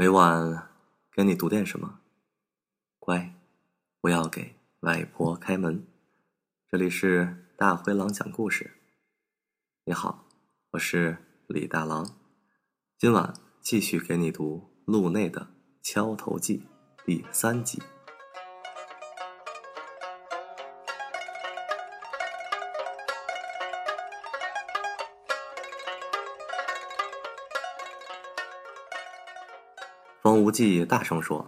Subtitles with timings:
[0.00, 0.66] 每晚
[1.12, 2.00] 给你读点什么，
[2.98, 3.34] 乖，
[4.00, 5.86] 不要给外婆开门。
[6.70, 8.78] 这里是大灰狼讲故事。
[9.84, 10.24] 你好，
[10.70, 11.18] 我是
[11.48, 12.16] 李大狼，
[12.96, 15.42] 今晚继续给你读路内的
[15.82, 16.66] 《敲头记》
[17.04, 17.82] 第三集。
[30.30, 31.44] 方无忌大声说：“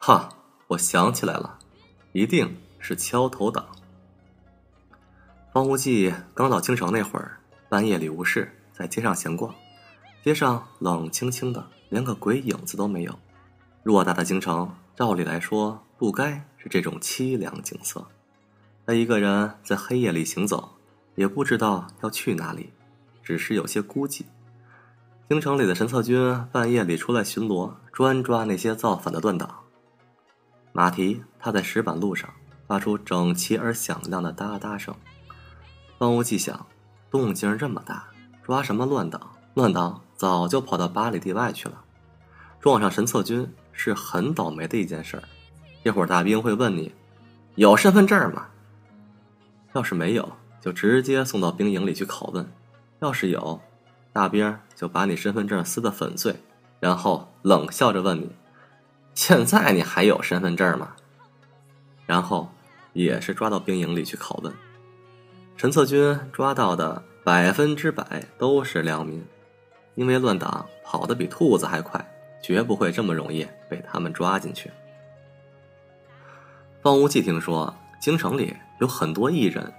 [0.00, 0.30] 哈，
[0.66, 1.58] 我想起来了，
[2.12, 3.66] 一定是敲头党。”
[5.52, 9.54] 方无忌刚到京城那会儿，半夜里无事，在街上闲逛，
[10.24, 13.14] 街上冷清清的，连个鬼影子都没有。
[13.84, 18.06] 偌大的京城，照理来说不该是这种凄凉景色。
[18.86, 20.66] 他一个人在黑夜里行走，
[21.14, 22.72] 也不知道要去哪里，
[23.22, 24.22] 只是有些孤寂。
[25.28, 29.54] 京城里的神策军半夜里出来巡逻，专抓那些造反的乱党。
[30.72, 32.30] 马蹄踏在石板路上，
[32.66, 34.94] 发出整齐而响亮的哒哒声。
[35.98, 36.66] 方无忌想，
[37.10, 38.08] 动静这么大，
[38.42, 39.20] 抓什么乱党？
[39.52, 41.78] 乱党早就跑到八里地外去了。
[42.58, 45.22] 撞上神策军是很倒霉的一件事儿。
[45.84, 46.90] 这会儿大兵会问你，
[47.56, 48.46] 有身份证吗？
[49.74, 50.26] 要是没有，
[50.62, 52.46] 就直接送到兵营里去拷问；
[53.00, 53.60] 要是有，
[54.18, 56.34] 大兵就把你身份证撕得粉碎，
[56.80, 58.28] 然后冷笑着问你
[59.14, 60.96] ：“现在你还有身份证吗？”
[62.04, 62.50] 然后
[62.94, 64.52] 也是抓到兵营里去拷问。
[65.56, 69.24] 陈策军抓到的百分之百都是良民，
[69.94, 72.04] 因为乱党跑得比兔子还快，
[72.42, 74.68] 绝不会这么容易被他们抓进去。
[76.82, 79.72] 方无忌听说京城里有很多异人，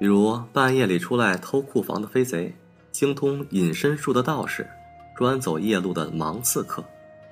[0.00, 2.54] 比如半夜里出来偷库房的飞贼。
[2.92, 4.68] 精通隐身术的道士，
[5.16, 6.84] 专走夜路的盲刺客，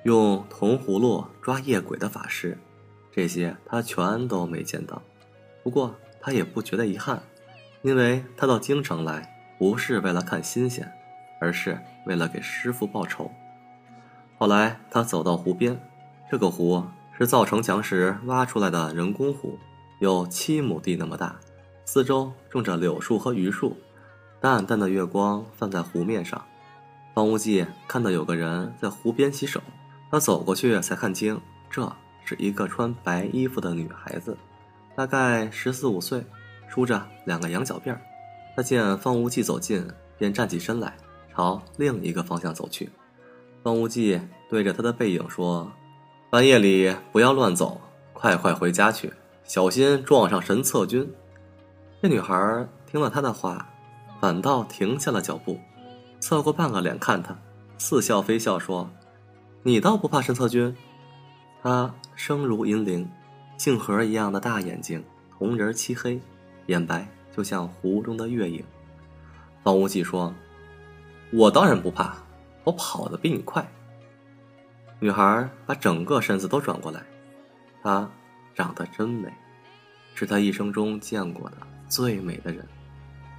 [0.03, 2.57] 用铜葫芦抓夜鬼的法师，
[3.11, 5.01] 这些他全都没见到。
[5.63, 7.21] 不过他也不觉得遗憾，
[7.83, 10.91] 因为他到京城来不是为了看新鲜，
[11.39, 13.31] 而是为了给师傅报仇。
[14.39, 15.79] 后来他走到湖边，
[16.29, 16.83] 这个湖
[17.15, 19.59] 是造城墙时挖出来的人工湖，
[19.99, 21.39] 有七亩地那么大，
[21.85, 23.77] 四周种着柳树和榆树。
[24.41, 26.43] 淡淡的月光泛在湖面上，
[27.13, 29.61] 方无忌看到有个人在湖边洗手，
[30.09, 31.87] 他走过去才看清，这
[32.25, 34.35] 是一个穿白衣服的女孩子，
[34.95, 36.25] 大概十四五岁，
[36.67, 38.01] 梳着两个羊角辫儿。
[38.55, 39.87] 他见方无忌走近，
[40.17, 40.97] 便站起身来，
[41.31, 42.89] 朝另一个方向走去。
[43.61, 44.19] 方无忌
[44.49, 45.71] 对着他的背影说
[46.31, 47.79] ：“半夜里不要乱走，
[48.11, 49.13] 快快回家去，
[49.43, 51.07] 小心撞上神策军。”
[52.01, 53.67] 这女孩听了他的话。
[54.21, 55.59] 反倒停下了脚步，
[56.19, 57.35] 侧过半个脸看他，
[57.79, 58.87] 似笑非笑说
[59.63, 60.75] ：“你倒不怕神策军？”
[61.63, 63.09] 他声如银铃，
[63.57, 65.03] 杏核一样的大眼睛，
[65.39, 66.21] 瞳仁漆黑，
[66.67, 68.63] 眼白就像湖中的月影。
[69.63, 70.31] 方无忌说
[71.33, 72.15] ：“我当然不怕，
[72.63, 73.67] 我跑得比你快。”
[75.01, 77.01] 女孩把整个身子都转过来，
[77.81, 78.07] 她
[78.53, 79.33] 长得真美，
[80.13, 81.57] 是他一生中见过的
[81.89, 82.63] 最美的人，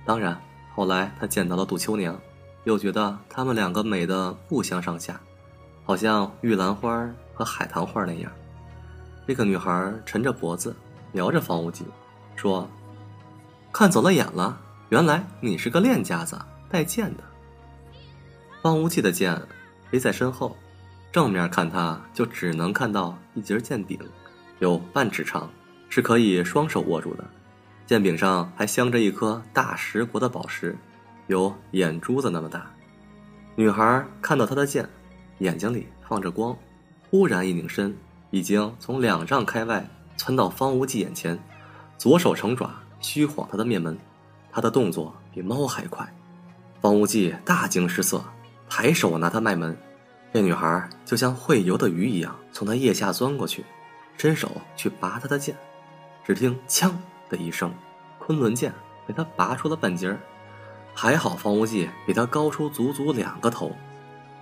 [0.04, 0.36] 当然。
[0.74, 2.18] 后来他见到了杜秋娘，
[2.64, 5.20] 又觉得他们两个美的不相上下，
[5.84, 8.32] 好像玉兰花和海棠花那样。
[9.26, 10.74] 这个女孩沉着脖子，
[11.12, 11.84] 瞄着方无忌，
[12.34, 12.68] 说
[13.72, 16.38] ：“看走了眼了，原来你是个练家子，
[16.68, 17.22] 带剑的。”
[18.62, 19.40] 方无忌的剑
[19.90, 20.56] 背在身后，
[21.12, 23.98] 正面看他就只能看到一截剑柄，
[24.58, 25.50] 有半尺长，
[25.88, 27.24] 是可以双手握住的。
[27.86, 30.76] 剑柄上还镶着一颗大石国的宝石，
[31.26, 32.70] 有眼珠子那么大。
[33.54, 34.88] 女孩看到他的剑，
[35.38, 36.56] 眼睛里放着光，
[37.10, 37.94] 忽然一拧身，
[38.30, 41.38] 已经从两丈开外窜到方无忌眼前，
[41.98, 42.70] 左手成爪
[43.00, 43.98] 虚晃他的面门。
[44.50, 46.06] 他的动作比猫还快，
[46.80, 48.22] 方无忌大惊失色，
[48.68, 49.76] 抬手拿他卖门。
[50.32, 53.64] 这女孩就像会游的鱼一样，从他腋下钻过去，
[54.16, 55.54] 伸手去拔他的剑，
[56.24, 56.98] 只听“枪”。
[57.32, 57.72] 的一声，
[58.18, 58.70] 昆仑剑
[59.06, 60.20] 被他拔出了半截儿，
[60.94, 63.72] 还好方无忌比他高出足足两个头。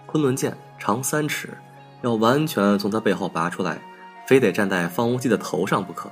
[0.06, 1.56] 昆仑剑长三尺，
[2.02, 3.80] 要完全从他背后拔出来，
[4.26, 6.10] 非得站在方无忌的头上不可。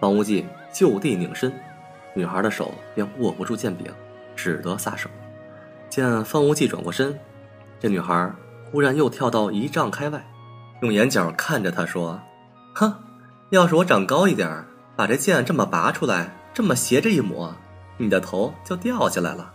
[0.00, 1.52] 方无忌就地拧身，
[2.14, 3.92] 女孩的手便握不住剑柄，
[4.34, 5.10] 只得撒手。
[5.90, 7.18] 见方无忌转过身，
[7.78, 8.32] 这女孩
[8.70, 10.24] 忽然又跳到一丈开外，
[10.80, 12.20] 用眼角看着他说
[12.74, 12.94] ：“哼，
[13.50, 14.66] 要是我长高一点儿。”
[14.98, 17.54] 把这剑这么拔出来，这么斜着一抹，
[17.98, 19.54] 你的头就掉下来了。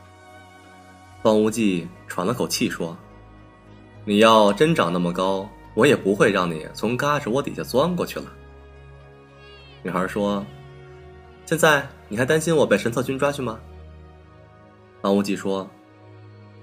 [1.21, 2.97] 方无忌喘了口气说
[4.07, 8.31] ：“你要真长那么高，我也不会让你从嘎吱窝底下钻过去了。
[9.81, 10.45] 女孩说
[11.45, 13.59] ：“现在你还担心我被神策军抓去吗？”
[15.03, 15.69] 方无忌说：“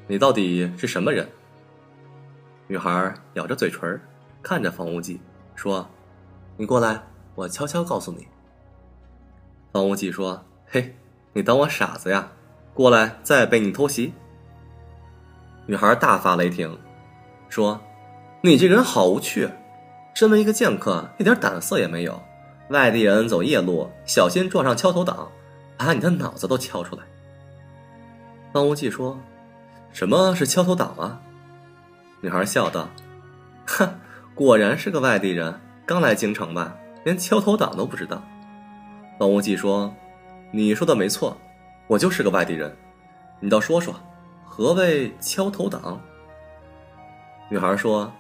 [0.09, 1.29] 你到底是什么人？”
[2.67, 4.01] 女孩咬着嘴唇，
[4.43, 5.21] 看着方无忌
[5.55, 5.87] 说
[6.57, 6.99] ：“你过来，
[7.35, 8.27] 我悄悄告诉你。”
[9.73, 10.97] 方无忌说：“嘿，
[11.33, 12.33] 你当我傻子呀？
[12.75, 14.13] 过来，再被你偷袭。”
[15.67, 16.77] 女孩大发雷霆，
[17.49, 17.81] 说
[18.43, 19.49] ：“你这个人好无趣，
[20.15, 22.21] 身为一个剑客，一点胆色也没有。
[22.71, 25.31] 外地人走夜路，小心撞上敲头党，
[25.77, 27.03] 把你的脑子都敲出来。”
[28.53, 29.17] 方无忌说
[29.93, 31.21] ：“什么是敲头党啊？”
[32.21, 32.89] 女孩笑道
[33.67, 33.89] ：“哼，
[34.35, 38.21] 果然是个外地人，刚来京城吧，连敲头党都不知道。”
[39.21, 39.95] 方无忌说
[40.51, 41.37] ：“你说的没错，
[41.89, 42.75] 我就是个外地人。
[43.39, 43.95] 你倒说说，
[44.47, 46.01] 何谓敲头党？”
[47.51, 48.11] 女孩说：“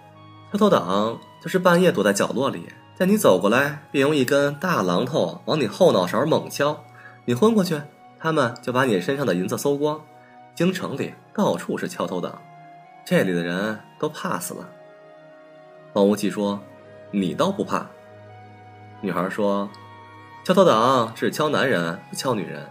[0.52, 2.68] 敲头党就是半夜躲在角落里，
[2.98, 6.84] 见你走过来，便用一根大榔头往你后脑勺猛敲，
[7.24, 7.80] 你昏过去，
[8.18, 9.98] 他们就把你身上的银子搜光。
[10.54, 12.38] 京城里到处是敲头党。”
[13.06, 14.68] 这里的人都怕死了。
[15.94, 16.60] 方无忌说
[17.10, 17.86] ：“你倒不怕。”
[19.00, 19.66] 女孩说
[20.50, 22.68] ：“敲头党只敲男人，不敲女人。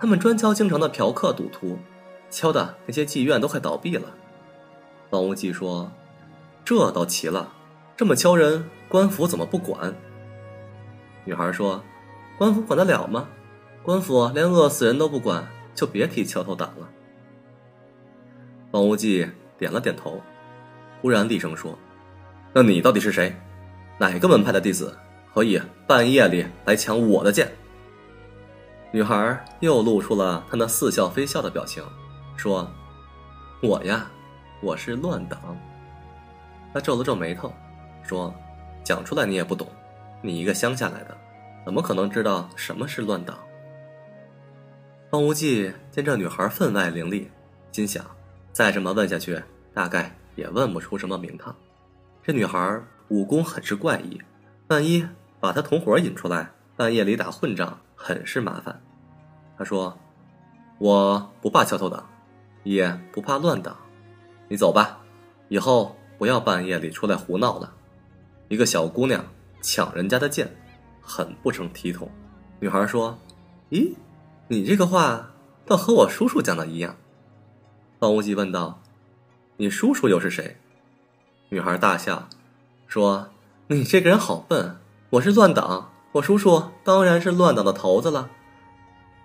[0.00, 1.78] 他们专敲京城的嫖客赌徒，
[2.28, 4.08] 敲的那些妓院都快倒闭了。”
[5.08, 5.92] 方无忌说
[6.66, 7.52] ：“这倒奇了，
[7.96, 9.94] 这么敲人，官府怎么不管？”
[11.24, 11.84] 女孩说
[12.36, 13.28] ：“官府管得了吗？
[13.84, 16.88] 官府连饿死人都不管，就别提敲头党了。”
[18.72, 19.30] 方无忌。
[19.56, 20.20] 点了点头，
[21.00, 21.78] 忽然厉声说
[22.52, 23.36] ：“那你到底是谁？
[23.98, 24.96] 哪个门派的弟子，
[25.32, 27.50] 可以半夜里来抢我的剑？”
[28.92, 31.84] 女孩又露出了她那似笑非笑的表情，
[32.36, 32.68] 说
[33.62, 34.10] ：“我呀，
[34.60, 35.56] 我是乱党。”
[36.74, 37.52] 他皱了皱眉头，
[38.02, 38.34] 说
[38.84, 39.66] ：“讲出来你也不懂，
[40.22, 41.16] 你一个乡下来的，
[41.64, 43.38] 怎么可能知道什么是乱党？”
[45.10, 47.26] 方无忌见这女孩分外伶俐，
[47.72, 48.04] 心想。
[48.52, 49.40] 再这么问下去，
[49.72, 51.54] 大概也问不出什么名堂。
[52.22, 54.20] 这女孩武功很是怪异，
[54.68, 55.06] 万一
[55.40, 58.80] 把他同伙引出来，半夜里打混仗，很是麻烦。
[59.56, 59.98] 他说
[60.78, 62.06] ：“我不怕敲头党，
[62.62, 63.76] 也不怕乱党，
[64.48, 65.00] 你走吧，
[65.48, 67.72] 以后不要半夜里出来胡闹了。
[68.48, 69.24] 一个小姑娘
[69.62, 70.54] 抢人家的剑，
[71.00, 72.10] 很不成体统。”
[72.60, 73.18] 女孩说
[73.70, 73.94] ：“咦，
[74.48, 75.30] 你这个话
[75.64, 76.96] 倒和我叔叔讲的一样。”
[77.98, 78.82] 方无忌问道
[79.56, 80.58] ：“你叔叔又是谁？”
[81.48, 82.28] 女孩大笑，
[82.86, 83.30] 说
[83.68, 84.76] ：“你这个人好笨！
[85.10, 88.30] 我是乱党，我叔叔当然是乱党的头子了。”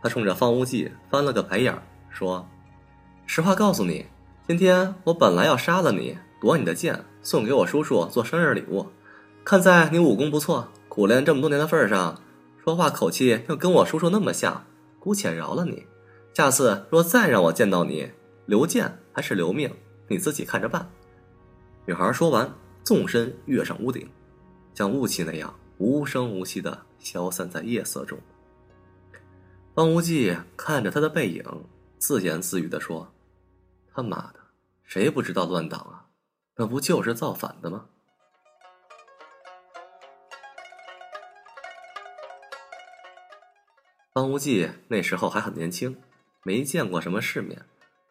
[0.01, 2.47] 他冲着方无忌翻了个白眼儿，说
[3.27, 4.07] ：“实话告诉你，
[4.47, 8.87] 今天我本来要杀了你，夺你的剑，送给我叔叔做生日礼物。
[9.43, 12.19] 看在你武功不错、苦练这么多年的份上，
[12.63, 14.65] 说话口气又跟我叔叔那么像，
[14.99, 15.85] 姑且饶了你。
[16.33, 18.11] 下次若再让我见到你，”
[18.47, 19.71] 留剑还是留命，
[20.07, 20.89] 你自己看着办。
[21.85, 22.51] 女孩说完，
[22.83, 24.09] 纵身跃上屋顶，
[24.73, 28.17] 像雾气那样无声无息的消散在夜色中。
[29.73, 31.43] 方无忌看着他的背影，
[31.97, 33.13] 自言自语的说
[33.93, 34.39] ：“他妈的，
[34.83, 36.07] 谁不知道乱党啊？
[36.55, 37.85] 那不就是造反的吗？”
[44.13, 45.97] 方无忌那时候还很年轻，
[46.43, 47.65] 没见过什么世面。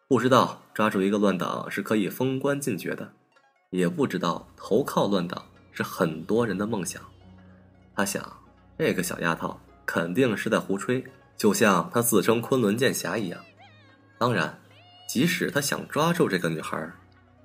[0.07, 3.11] 不知道抓住一个乱党是可以封官进爵的，
[3.71, 7.01] 也不知道投靠乱党是很多人的梦想。
[7.95, 8.23] 他想，
[8.77, 11.03] 这个小丫头肯定是在胡吹，
[11.37, 13.41] 就像她自称昆仑剑侠一样。
[14.17, 14.59] 当然，
[15.07, 16.91] 即使他想抓住这个女孩，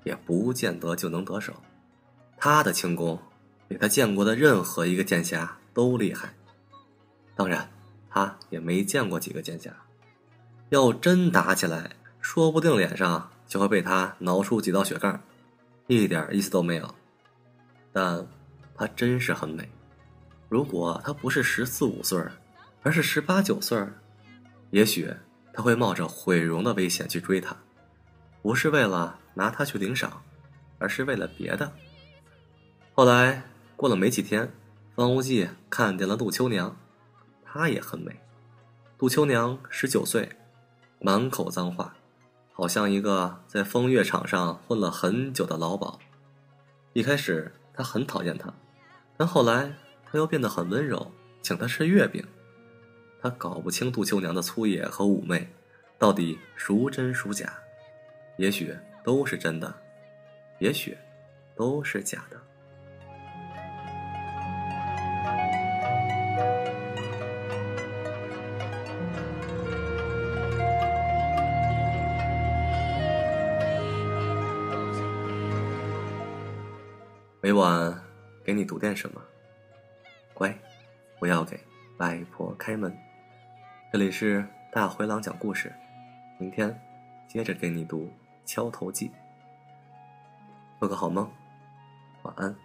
[0.03, 1.53] 也不见得就能得手。
[2.37, 3.19] 他的轻功
[3.67, 6.33] 比他见过的任何一个剑侠都厉害。
[7.35, 7.69] 当然，
[8.09, 9.71] 他也没见过几个剑侠。
[10.69, 15.19] 要真打起来，说不定脸上就会被他挠出几道血盖，
[15.87, 16.95] 一点意思都没有。
[17.93, 18.25] 但，
[18.75, 19.69] 她真是很美。
[20.51, 22.21] 如果她不是十四五岁，
[22.83, 23.87] 而是十八九岁，
[24.71, 25.09] 也许
[25.53, 27.55] 他会冒着毁容的危险去追她，
[28.41, 30.21] 不是为了拿她去领赏，
[30.77, 31.71] 而是为了别的。
[32.93, 33.43] 后来
[33.77, 34.51] 过了没几天，
[34.93, 36.75] 方无忌看见了杜秋娘，
[37.45, 38.19] 她也很美。
[38.97, 40.37] 杜秋娘十九岁，
[40.99, 41.95] 满口脏话。
[42.51, 45.97] 好像一个在风月场上混了很久的老鸨。
[46.91, 48.53] 一开始他很讨厌她，
[49.15, 49.73] 但后来
[50.11, 51.09] 他又变得很温柔，
[51.41, 52.21] 请他吃月饼，
[53.21, 55.47] 他搞不清杜秋娘的粗野和妩媚
[55.97, 57.53] 到底孰真孰假，
[58.35, 58.75] 也许
[59.05, 59.73] 都是真的，
[60.59, 60.97] 也许
[61.55, 62.37] 都是假的。
[77.39, 77.97] 每晚
[78.43, 79.21] 给你读点什么。
[80.41, 80.57] 喂，
[81.19, 81.59] 不要给
[81.99, 82.91] 外婆开门。
[83.93, 85.71] 这里是大灰狼讲故事，
[86.39, 86.75] 明天
[87.27, 88.05] 接着给你读
[88.43, 89.09] 《敲头记》。
[90.79, 91.31] 做个好梦，
[92.23, 92.55] 晚安。